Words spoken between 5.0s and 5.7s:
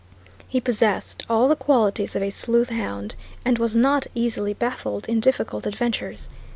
in difficult